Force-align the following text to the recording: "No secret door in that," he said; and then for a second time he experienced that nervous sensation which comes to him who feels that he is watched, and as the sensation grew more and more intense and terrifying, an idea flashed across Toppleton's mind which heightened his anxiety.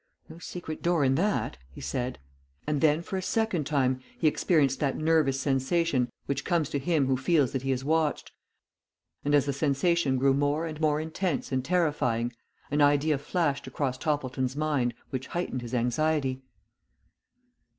"No 0.29 0.39
secret 0.39 0.81
door 0.81 1.03
in 1.05 1.13
that," 1.13 1.59
he 1.69 1.79
said; 1.79 2.17
and 2.65 2.81
then 2.81 3.03
for 3.03 3.17
a 3.17 3.21
second 3.21 3.65
time 3.67 4.01
he 4.17 4.27
experienced 4.27 4.79
that 4.79 4.97
nervous 4.97 5.39
sensation 5.39 6.09
which 6.25 6.43
comes 6.43 6.69
to 6.69 6.79
him 6.79 7.05
who 7.05 7.15
feels 7.15 7.51
that 7.51 7.61
he 7.61 7.71
is 7.71 7.85
watched, 7.85 8.31
and 9.23 9.35
as 9.35 9.45
the 9.45 9.53
sensation 9.53 10.17
grew 10.17 10.33
more 10.33 10.65
and 10.65 10.81
more 10.81 10.99
intense 10.99 11.51
and 11.51 11.63
terrifying, 11.63 12.33
an 12.71 12.81
idea 12.81 13.19
flashed 13.19 13.67
across 13.67 13.95
Toppleton's 13.95 14.55
mind 14.55 14.95
which 15.11 15.27
heightened 15.27 15.61
his 15.61 15.75
anxiety. 15.75 16.41